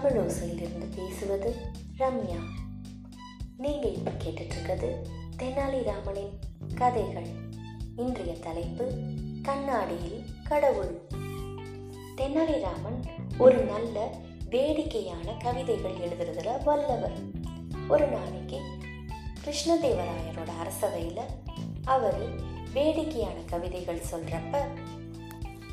தமிழோசையிலிருந்து 0.00 0.86
பேசுவது 0.96 1.54
ரம்யா. 1.98 2.38
நீங்கள் 3.56 3.92
இப்போ 3.92 4.10
கேட்டுட்ருக்கிறது 4.10 5.06
தெனாலிராமனின் 5.36 6.32
கதைகள். 6.74 7.26
இன்றைய 7.96 8.32
தலைப்பு 8.32 8.98
கண்ணாடியில் 9.42 10.24
கடவுள். 10.48 11.00
தெனாலிராமன் 12.16 13.04
ஒரு 13.38 13.64
நல்ல 13.64 14.14
வேடிக்கையான 14.50 15.32
கவிதைகள் 15.32 15.96
எழுதுறதுல 15.96 16.64
வல்லவர். 16.64 17.18
ஒரு 17.88 18.06
நாளைக்கு 18.06 18.60
கிருஷ்ணதேவராயரோட 19.44 20.50
அரசவையில் 20.60 21.26
அவர் 21.84 22.20
வேடிக்கையான 22.72 23.40
கவிதைகள் 23.46 24.02
சொல்றப்ப 24.12 24.60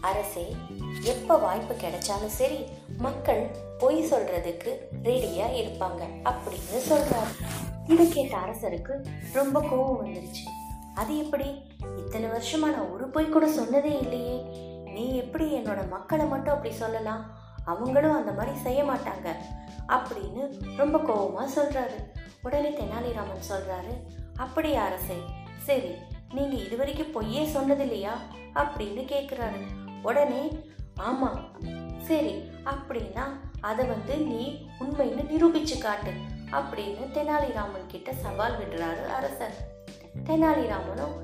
அரசே 0.01 0.55
எப்போ 1.03 1.37
வாய்ப்பு 1.37 1.73
கிடைச்சாலும் 1.73 2.35
சரி 2.39 2.65
மக்கள் 2.97 3.55
பொய் 3.77 4.11
சொல்றதுக்கு 4.11 4.71
ரெடியா 5.03 5.45
இருப்பாங்க 5.55 6.01
அப்படின்னு 6.23 6.79
சொல்றாரு. 6.89 7.33
இதை 7.87 8.09
கேட்ட 8.09 8.37
அரசருக்கு 8.37 9.05
ரொம்ப 9.33 9.61
கோபம் 9.61 10.05
வந்துருச்சு. 10.05 10.45
அது 10.95 11.17
எப்படி? 11.17 11.61
இத்தனை 11.97 12.29
வருஷமா 12.29 12.59
நான் 12.59 12.91
ஒரு 12.91 13.07
பொய் 13.07 13.29
கூட 13.29 13.49
சொன்னதே 13.49 13.99
இல்லையே. 13.99 14.41
நீ 14.83 15.15
எப்படி 15.15 15.57
என்னோட 15.57 15.89
மக்களை 15.89 16.25
மட்டும் 16.25 16.53
அப்படி 16.53 16.73
சொல்லலாம்? 16.73 17.37
அவங்களும் 17.65 18.15
அந்த 18.15 18.31
மாதிரி 18.31 18.57
செய்ய 18.57 18.83
மாட்டாங்க 18.83 19.27
அப்படின்னு 19.87 20.61
ரொம்ப 20.77 20.97
கோபமா 20.97 21.59
சொல்றாரு. 21.59 21.97
உடனே 22.41 22.69
தெனாலிராமன் 22.69 23.49
சொல்றாரு 23.49 23.93
அப்படியா 24.35 24.83
அரசே 24.83 25.17
சரி 25.57 25.91
நீங்க 26.33 26.55
இதுவரைக்கும் 26.55 27.11
பொய்யே 27.11 27.45
சொன்னது 27.45 27.83
இல்லையா 27.83 28.17
அப்படின்னு 28.55 29.03
கேக்குறாரு. 29.05 29.65
உடனே 30.03 30.59
ஆமா 30.99 31.29
சரி 32.07 32.33
அப்படின்னா 32.71 33.25
அதை 33.61 33.85
வந்து 33.85 34.17
நீ 34.17 34.41
உண்மைன்னு 34.79 35.23
நிரூபிச்சு 35.31 35.77
காட்டு 35.79 36.11
அப்படின்னு 36.51 37.05
தெனாலிராமன் 37.15 37.87
கிட்ட 37.87 38.13
சவால் 38.13 38.55
விடுறாரு 38.59 39.03
அரசர். 39.17 39.57
தெனாலிராமனும் 40.25 41.15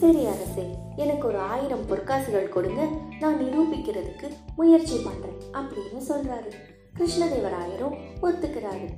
சரி 0.00 0.26
அரசே 0.26 0.66
எனக்கு 0.96 1.26
ஒரு 1.26 1.38
ஆயிரம் 1.38 1.86
பொற்காசுகள் 1.88 2.48
கொடுங்க 2.48 2.82
நான் 3.20 3.40
நிரூபிக்கிறதுக்கு 3.40 4.28
முயற்சி 4.56 4.98
பண்றேன் 4.98 5.40
அப்படின்னு 5.52 6.00
சொல்றாரு. 6.10 6.50
கிருஷ்ணதேவராயரும் 6.98 7.96
ஒத்துக்கிறாரு. 8.22 8.88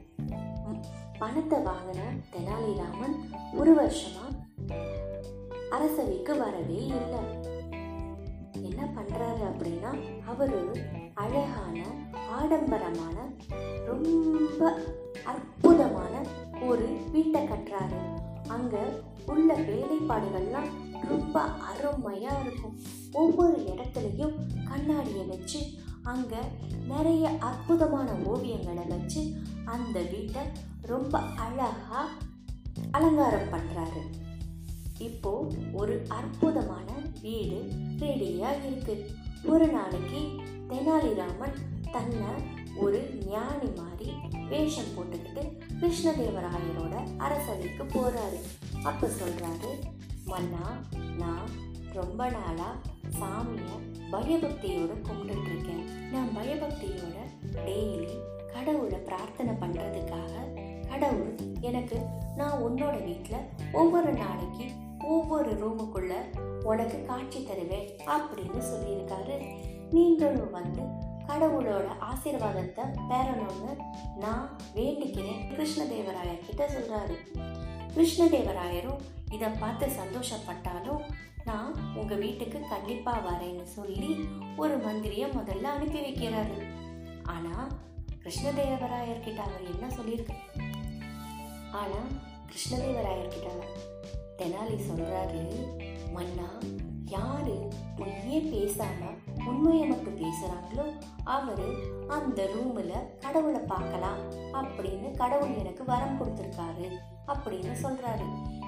பணத்தை 1.18 1.58
வாங்கின 1.58 2.00
தெனாலிராமன் 2.34 3.16
ஒரு 3.54 3.74
வருஷமா 3.80 4.26
அரசவைக்கு 5.70 6.38
வரவே 6.38 6.80
இல்லை. 6.86 7.41
அப்படின்னா 9.52 9.90
அவர் 10.24 10.54
அழகான 11.14 11.78
ஆடம்பரமான 12.38 13.16
ரொம்ப 13.86 14.60
அற்புதமான 15.24 16.14
ஒரு 16.68 16.86
வீட்டை 17.12 17.40
கட்டுறாரு. 17.42 17.98
அங்கே 18.48 18.82
உள்ள 19.26 19.54
வேலைப்பாடுகள்லாம் 19.68 20.70
ரொம்ப 21.08 21.40
அருமையாக 21.70 22.40
இருக்கும். 22.40 22.74
ஒவ்வொரு 23.12 23.56
இடத்துலையும் 23.72 24.34
கண்ணாடியை 24.70 25.24
வச்சு 25.26 25.60
அங்கே 26.02 26.42
நிறைய 26.88 27.24
அற்புதமான 27.48 28.08
ஓவியங்களை 28.32 28.84
வச்சு 28.88 29.20
அந்த 29.64 30.00
வீட்டை 30.12 30.42
ரொம்ப 30.82 31.18
அழகாக 31.18 32.08
அலங்காரம் 32.90 33.52
பண்ணுறாரு 33.52 34.02
இப்போ 34.98 35.32
ஒரு 35.72 35.94
அற்புதமான 36.08 36.88
வீடு 37.22 37.58
ரெடியாக 37.98 38.58
இருக்குது 38.68 39.04
ஒரு 39.44 39.66
நாளைக்கு 39.66 40.20
தெனாலிராமன் 40.68 41.56
தன்னை 41.90 42.32
ஒரு 42.76 43.20
ஞானி 43.26 43.80
மாதிரி 43.80 44.12
வேஷம் 44.48 44.92
போட்டுக்கிட்டு 44.96 45.42
கிருஷ்ணதேவராயரோட 45.80 47.16
அரசவைக்கு 47.18 47.84
போறாரு. 47.84 48.38
அப்ப 48.82 49.06
சொல்றாரு 49.06 49.70
மன்னா 50.24 50.82
நான் 51.18 51.48
ரொம்ப 51.92 52.30
நாளா 52.30 52.76
சாமிய 53.18 53.70
பயபக்தியோட 54.10 54.92
கும்பிட்டுட்டு 55.02 55.50
இருக்கேன் 55.50 56.10
நான் 56.12 56.28
பயபக்தியோட 56.36 57.16
டெய்லி 57.66 58.14
கடவுளை 58.52 58.98
பிரார்த்தனை 58.98 59.54
பண்றதுக்காக 59.54 60.32
கடவுள் 60.88 61.34
எனக்கு 61.60 61.98
நான் 62.36 62.62
உன்னோட 62.62 63.04
வீட்டில் 63.04 63.48
ஒவ்வொரு 63.72 64.12
நாளைக்கு 64.12 64.70
ஒவ்வொரு 64.98 65.50
ரூமுக்குள்ள 65.50 66.14
உனக்கு 66.62 67.04
காட்சி 67.04 67.44
தருவேன் 67.44 67.88
அப்படின்னு 68.06 68.60
சொல்லியிருக்காரு. 68.72 69.36
நீங்களும் 69.90 70.50
வந்து 70.50 70.82
கடவுளோட 71.26 71.88
ஆசீர்வாதத்தை 72.00 72.84
பெறணும்னு 73.10 73.72
நான் 74.16 74.58
வேண்டிக்கிறேன் 74.74 75.42
கிருஷ்ணதேவராயர் 75.50 76.46
கிட்ட 76.46 76.68
சொல்றாரு. 76.68 77.16
கிருஷ்ணதேவராயரும் 77.96 79.02
இதை 79.30 79.48
பார்த்து 79.48 79.86
சந்தோஷப்பட்டாலும் 79.86 81.00
நான் 81.44 81.94
உங்க 81.94 82.14
வீட்டுக்கு 82.14 82.60
கண்டிப்பா 82.68 83.18
வரேன்னு 83.18 83.62
சொல்லி 83.62 84.28
ஒரு 84.56 84.76
மந்திரியை 84.76 85.28
முதல்ல 85.28 85.62
அனுப்பி 85.62 86.00
வைக்கிறாரு. 86.00 86.58
ஆனா 87.22 87.68
கிருஷ்ணதேவராயர் 88.24 89.20
கிட்ட 89.20 89.42
அவர் 89.42 89.70
என்ன 89.74 89.86
சொல்லியிருக்கு? 89.96 90.36
ஆனா 91.72 92.00
கிருஷ்ணதேவராயர் 92.50 93.28
கிட்ட 93.28 93.50
தெனாலி 94.38 94.76
சொல்றாரு 94.90 95.42
மன்னா 96.12 96.48
யாரு 97.06 97.68
பொய்யே 97.96 98.38
பேசாம 98.40 99.00
உண்மையை 99.46 99.86
மட்டும் 99.86 100.20
பேசுறாங்களோ 100.20 100.86
அவரு 101.24 101.68
அந்த 102.08 102.50
ரூம்ல 102.54 102.92
கடவுளை 103.20 103.60
பார்க்கலாம் 103.60 104.20
அப்படின்னு 104.52 105.16
கடவுள் 105.16 105.54
எனக்கு 105.54 105.84
வரம் 105.84 106.18
கொடுத்துருக்காரு 106.20 106.86
அப்படின்னு 107.26 107.74
சொல்றாரு. 107.82 108.26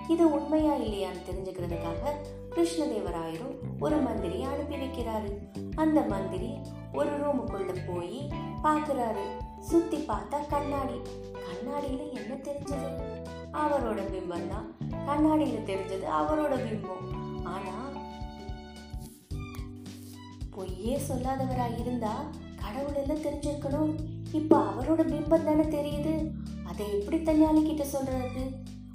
இது 0.09 0.33
உண்மையா 0.33 0.73
இல்லையான்னு 0.73 1.27
தெரிஞ்சுக்கிறதுக்காக 1.29 2.13
கிருஷ்ணதேவராயரும் 2.55 3.55
ஒரு 3.81 3.97
மந்திரியை 4.03 4.43
அனுப்பி 4.43 4.77
வைக்கிறாரு. 4.77 5.31
அந்த 5.77 6.01
மந்திரி 6.01 6.59
ஒரு 6.93 7.11
ரூமுக்குள்ள 7.21 7.73
போய் 7.87 8.31
பார்க்குறாரு 8.63 9.25
சுத்தி 9.61 9.97
பார்த்தா 9.97 10.47
கண்ணாடி. 10.49 10.99
கண்ணாடியில 11.47 12.03
என்ன 12.13 12.35
தெரிஞ்சது? 12.35 12.89
அவரோட 13.53 14.01
பிம்பம் 14.13 14.49
தான். 14.49 14.69
கண்ணாடியில 15.09 15.59
தெரிஞ்சது 15.71 16.07
அவரோட 16.21 16.55
பிம்பம். 16.67 17.24
ஆனா 17.45 17.89
பொய்யே 20.51 21.01
சொல்லாதவரா 21.09 21.81
இருந்தா 21.81 22.31
கடவுள் 22.57 22.95
என்ன 22.95 23.15
தெரிஞ்சிருக்கணும்? 23.15 23.95
இப்ப 24.33 24.71
அவரோட 24.71 25.01
பிம்பம் 25.01 25.45
தானே 25.45 25.63
தெரியுது. 25.63 26.31
அதை 26.65 27.01
எப்படி 27.01 27.23
தனியாளி 27.23 27.63
கிட்ட 27.63 27.85
சொல்றது? 27.85 28.53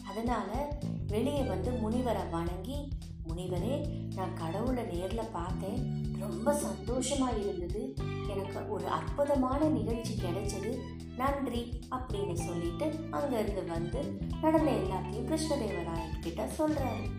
அதனால 0.07 0.77
வெளியே 1.07 1.41
வந்து 1.41 1.71
முனிவரை 1.71 2.29
வணங்கி 2.31 2.87
முனிவரே 3.27 3.87
நான் 4.15 4.33
கடவுளை 4.33 4.83
நேரில் 4.83 5.31
பார்த்தேன். 5.31 6.03
ரொம்ப 6.19 6.53
சந்தோஷமா 6.53 7.39
இருந்தது. 7.39 7.93
எனக்கு 8.29 8.69
ஒரு 8.69 8.87
அற்புதமான 8.87 9.65
நிகழ்ச்சி 9.65 10.13
கிடைச்சது. 10.13 10.79
நன்றி 11.17 11.79
அப்படின்னு 11.91 12.33
சொல்லிட்டு 12.33 12.85
அங்கேருந்து 13.11 13.65
வந்து 13.67 14.17
நடந்த 14.41 14.71
எல்லாத்தையும் 14.71 15.27
கிருஷ்ணதேவராயர் 15.27 16.19
கிட்ட 16.19 16.49
சொல்றாரு. 16.57 17.18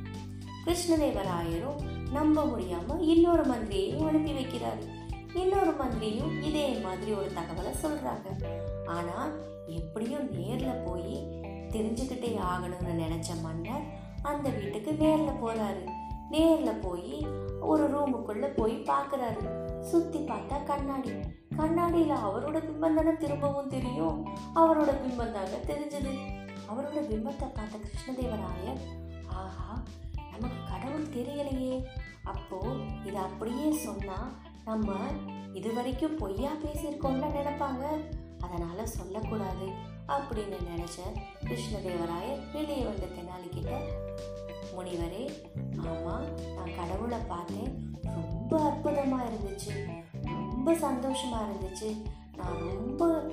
கிருஷ்ணதேவராயரும் 0.66 2.09
நம்ப 2.10 2.44
முடியாம 2.44 3.00
இன்னொரு 3.00 3.43
மந்திரியையும் 3.43 4.06
அனுப்பி 4.06 4.32
வைக்கிறாரு. 4.32 4.84
இன்னொரு 5.34 5.72
மந்திரியும் 5.72 6.43
இதே 6.43 6.75
மாதிரி 6.75 7.12
ஒரு 7.12 7.31
தகவலை 7.31 7.72
சொல்றாங்க. 7.82 8.47
ஆனா 8.87 9.28
எப்படியும் 9.66 10.32
நேர்ல 10.32 10.84
போய் 10.84 11.26
தெரிஞ்சுக்கிட்டே 11.69 12.38
ஆகணும்னு 12.53 12.98
நினைச்ச 12.98 13.41
மன்னர் 13.43 13.82
அந்த 14.22 14.50
வீட்டுக்கு 14.50 14.91
நேர்ல 14.91 15.32
போறாரு. 15.44 15.91
நேர்ல 16.31 16.81
போய் 16.81 17.27
ஒரு 17.60 17.89
ரூமுக்குள்ள 17.91 18.47
போய் 18.56 18.83
பாக்குறாரு. 18.83 19.68
சுத்தி 19.80 20.18
பார்த்தா 20.18 20.65
கண்ணாடி. 20.65 21.10
கண்ணாடியில 21.56 22.13
அவரோட 22.27 22.63
பிம்பம் 22.65 22.95
தானே 22.95 23.16
திரும்பவும் 23.18 23.68
தெரியும். 23.68 24.27
அவரோட 24.54 24.91
பிம்பம் 25.03 25.33
தாங்க 25.33 25.56
தெரிஞ்சது. 25.66 26.13
அவரோட 26.71 26.98
பிம்பத்தை 27.10 27.54
பார்த்த 27.54 27.78
கிருஷ்ணதேவராயர் 27.78 28.80
ஆஹா 29.28 29.83
நமக்கு 30.41 30.72
கடவுள் 30.72 31.07
தெரியலையே. 31.07 31.84
அப்போ 32.25 32.60
இதை 33.04 33.21
அப்படியே 33.21 33.72
சொன்னா 33.72 34.41
நம்ம 34.65 34.92
இதுவரைக்கும் 35.53 36.16
பொய்யா 36.16 36.51
பேசியிருக்கோம்ல 36.53 37.27
நினைப்பாங்க. 37.39 37.84
அதனால 38.41 38.87
சொல்லக்கூடாது 38.87 39.66
அப்படின்னு 40.09 40.57
நினைச்ச 40.71 40.98
கிருஷ்ணதேவராயர் 41.45 42.53
வெளியே 42.53 42.83
வந்த 42.83 43.07
தெனாலி 43.07 43.48
கிட்ட 43.48 43.78
முனிவரே 44.77 45.31
ஆமா 45.77 46.15
நான் 46.54 46.75
கடவுளை 46.77 47.19
பார்த்தேன். 47.28 47.98
ரொம்ப 48.03 48.71
அற்புதமா 48.71 49.21
இருந்துச்சு. 49.31 50.04
ரொம்ப 50.25 50.75
சந்தோஷமா 50.75 51.41
இருந்துச்சு. 51.42 52.03
நான் 52.37 52.59
ரொம்ப 52.59 53.33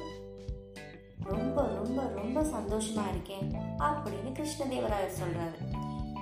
ரொம்ப 1.24 1.62
ரொம்ப 1.62 2.02
ரொம்ப 2.16 2.42
சந்தோஷமா 2.42 3.10
இருக்கேன். 3.10 3.54
அப்படின்னு 3.80 4.32
கிருஷ்ணதேவராயர் 4.34 5.18
சொல்றாரு. 5.22 5.67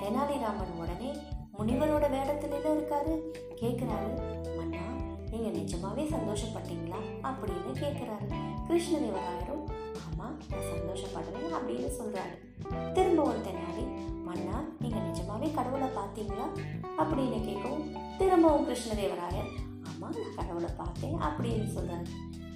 தெனாலிராமன் 0.01 0.73
உடனே 0.77 1.11
முனிவரோட 1.57 2.05
வேடத்துல 2.15 2.55
இருக்காரு? 2.69 3.13
கேக்குறாரு 3.61 4.09
மன்னா 4.57 4.83
நீங்க 5.31 5.49
நிஜமாவே 5.59 6.03
சந்தோஷப்பட்டீங்களா? 6.15 6.99
அப்படின்னு 7.23 7.73
கேட்குறாரு 7.73 8.27
கிருஷ்ணதேவராயரும் 8.67 9.63
ஆமா 10.05 10.27
நான் 10.49 10.67
சந்தோஷப்படுறேன் 10.71 11.55
அப்படின்னு 11.57 11.89
சொல்றாரு. 11.99 12.35
திரும்பவும் 12.93 13.43
தெனாலி 13.43 13.85
மன்னா 14.23 14.63
நீங்க 14.79 14.97
நிஜமாவே 14.97 15.53
கடவுளை 15.53 15.87
பார்த்தீங்களா? 15.87 16.47
அப்படின்னு 16.97 17.39
கேட்கவும் 17.47 18.17
திரும்பவும் 18.17 18.67
கிருஷ்ணதேவராயர் 18.69 19.51
ஆமா 19.83 19.99
நான் 19.99 20.35
கடவுளை 20.35 20.69
பார்த்தேன் 20.77 21.21
அப்படின்னு 21.21 21.67
சொல்றாரு. 21.77 22.07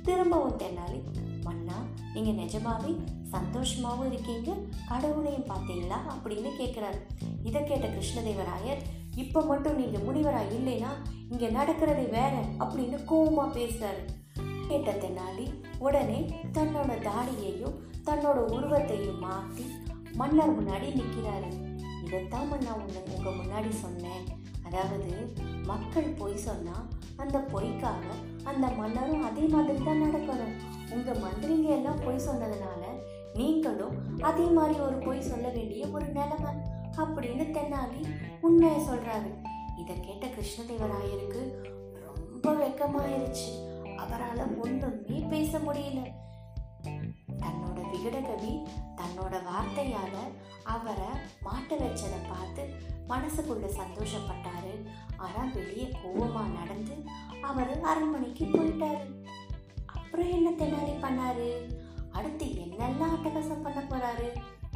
திரும்பவும் 0.09 0.57
தென்னாலி 0.57 0.99
மன்னா 1.43 1.75
நீங்க 2.13 2.31
நிஜமாவே 2.41 2.91
சந்தோஷமாவும் 3.33 4.07
இருக்கீங்க. 4.07 4.49
கடவுளையும் 4.89 5.49
பார்த்தீங்களா 5.49 5.97
அப்படின்னு 6.13 6.51
கேட்குறாரு. 6.59 6.99
இதை 7.43 7.59
கேட்ட 7.63 7.87
கிருஷ்ணதேவராயர் 7.87 8.81
இப்போ 9.15 9.41
மட்டும் 9.41 9.75
நீங்க 9.75 9.97
முனிவரா 9.97 10.41
இல்லைன்னா 10.55 10.91
இங்க 11.29 11.47
நடக்கிறது 11.57 12.03
வேற 12.09 12.33
அப்படின்னு 12.59 12.97
கோவமா 13.11 13.45
பேசுறாரு. 13.57 14.01
கேட்ட 14.67 14.91
தெனாலி 15.03 15.45
உடனே 15.77 16.19
தன்னோட 16.53 16.91
தாடியையும் 17.07 17.77
தன்னோட 18.05 18.39
உருவத்தையும் 18.55 19.19
மாற்றி 19.19 19.65
மன்னர் 20.13 20.55
முன்னாடி 20.59 20.89
நிற்கிறாரு 20.99 21.51
இதைத்தான் 22.05 22.47
மன்னா 22.47 22.73
உன்னை 22.81 23.01
உங்க 23.15 23.29
முன்னாடி 23.39 23.69
சொன்னேன். 23.83 24.25
அதாவது 24.67 25.11
மக்கள் 25.65 26.09
பொய் 26.19 26.43
சொன்னா 26.47 26.75
அந்த 27.17 27.37
பொய்க்காக 27.53 28.05
அந்த 28.43 28.67
மன்னரும் 28.67 29.23
அதே 29.23 29.41
மாதிரி 29.41 29.83
தான் 29.83 30.03
நடக்கணும். 30.03 30.55
உங்கள் 30.91 31.21
மந்திரிங்க 31.21 31.69
எல்லாம் 31.69 32.03
பொய் 32.05 32.25
சொன்னதுனால 32.27 32.83
நீங்களும் 33.33 33.97
அதே 34.21 34.43
மாதிரி 34.43 34.79
ஒரு 34.79 34.95
பொய் 34.95 35.21
சொல்ல 35.21 35.49
வேண்டிய 35.49 35.87
ஒரு 35.87 36.05
நிலைமை 36.05 36.53
அப்படின்னு 36.97 37.45
தென்னாலி 37.55 38.01
உண்மையை 38.41 38.87
சொல்கிறாரு 38.87 39.31
இதை 39.77 39.99
கேட்ட 39.99 40.27
கிருஷ்ணதேவராயருக்கு 40.27 41.41
ரொம்ப 42.05 42.53
வெக்கமாயிருச்சு. 42.53 43.49
அவரால் 43.97 44.59
ஒன்றுமே 44.59 45.19
பேச 45.29 45.57
முடியல. 45.57 46.07
விகடகவி 47.99 48.67
தன்னோட 48.95 49.33
வார்த்தையால 49.49 50.15
அவரை 50.63 51.11
மாட்ட 51.45 51.69
வச்சதை 51.69 52.19
பார்த்து 52.29 52.63
மனசுக்குள்ள 53.09 53.67
சந்தோஷப்பட்டாரு. 53.79 54.73
ஆனா 55.17 55.49
வெளியே 55.53 55.95
கோபமாக 56.03 56.47
நடந்து 56.47 56.95
அவர் 57.41 57.81
அரண்மனைக்கு 57.81 58.45
போயிட்டாரு. 58.45 59.05
அப்புறம் 59.85 60.31
என்ன 60.31 60.49
தெனாலி 60.51 60.93
பண்ணாரு? 61.05 61.77
அடுத்து 62.11 62.45
என்னெல்லாம் 62.45 63.15
அட்டகாசம் 63.15 63.63
பண்ண 63.63 63.83
போறாரு? 63.89 64.27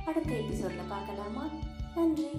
அடுத்த 0.06 0.34
எபிசோட்ல 0.34 0.82
பார்க்கலாமா? 0.90 1.46
நன்றி. 1.96 2.30